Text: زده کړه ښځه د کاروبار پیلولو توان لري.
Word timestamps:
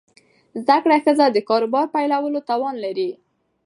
زده 0.63 0.77
کړه 0.83 0.97
ښځه 1.05 1.25
د 1.31 1.37
کاروبار 1.49 1.85
پیلولو 1.95 2.39
توان 2.49 2.75
لري. 2.85 3.09